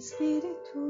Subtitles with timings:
[0.00, 0.80] Espírito,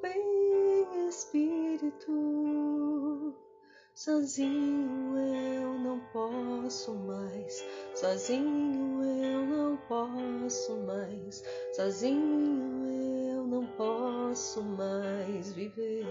[0.00, 2.14] vem Espírito,
[3.92, 11.42] sozinho eu não posso mais, sozinho eu não posso mais,
[11.72, 12.88] sozinho
[13.32, 16.06] eu não posso mais viver.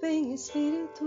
[0.00, 1.04] Vem Espírito.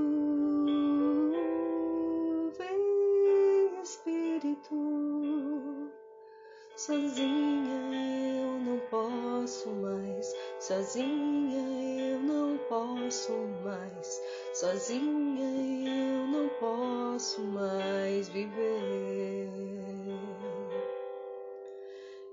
[6.87, 14.21] Sozinha eu não posso mais, sozinha eu não posso mais,
[14.53, 19.49] sozinha eu não posso mais viver.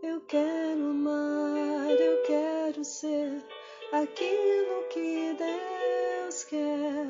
[0.05, 3.45] Eu quero amar, eu quero ser
[3.91, 7.09] aquilo que Deus quer.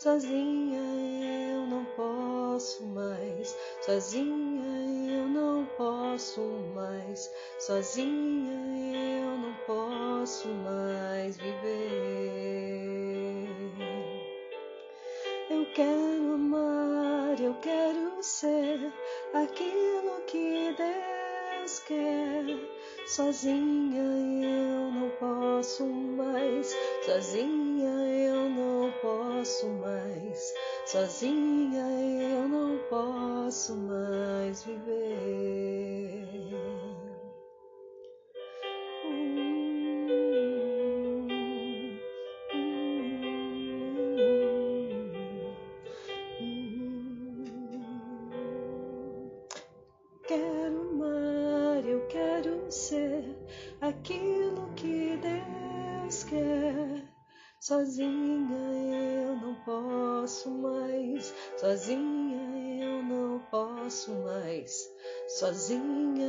[0.00, 0.80] Sozinha
[1.52, 4.53] eu não posso mais, sozinha
[7.66, 8.52] sozinha
[9.22, 11.64] eu não posso mais viver.
[15.48, 18.92] Eu quero amar, eu quero ser
[19.32, 22.44] aquilo que Deus quer.
[23.06, 26.76] Sozinha eu não posso mais,
[27.06, 27.88] sozinha
[28.28, 30.54] eu não posso mais,
[30.84, 31.86] sozinha
[32.20, 36.04] eu não posso mais viver.
[57.74, 64.88] Sozinha eu não posso mais, sozinha eu não posso mais,
[65.26, 66.24] sozinha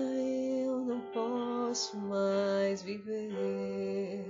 [0.65, 4.25] eu não posso mais viver.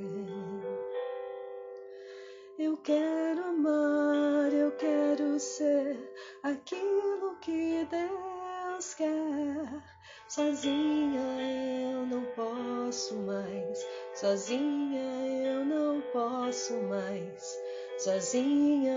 [2.59, 5.97] Eu quero amar, eu quero ser
[6.43, 9.83] aquilo que Deus quer.
[10.27, 11.21] Sozinha
[11.93, 15.14] eu não posso mais, sozinha
[15.95, 17.57] não posso mais,
[17.97, 18.91] sozinha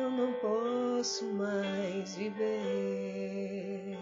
[0.00, 3.98] eu não posso mais viver.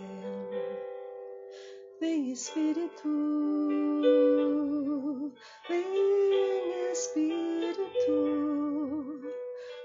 [2.01, 3.09] Vem Espírito,
[5.69, 8.21] vem Espírito,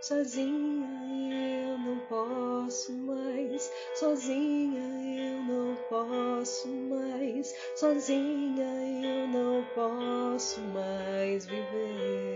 [0.01, 8.65] sozinha eu não posso mais, sozinha eu não posso mais, sozinha
[9.03, 12.34] eu não posso mais viver.